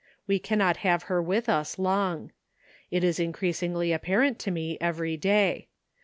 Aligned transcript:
We 0.25 0.39
cannot 0.39 0.77
have 0.77 1.03
her 1.03 1.21
with 1.21 1.47
us 1.47 1.77
long. 1.77 2.31
It 2.89 3.03
is 3.03 3.19
increasingly 3.19 3.93
apparent 3.93 4.39
to 4.39 4.49
me 4.49 4.79
every 4.81 5.15
day. 5.15 5.67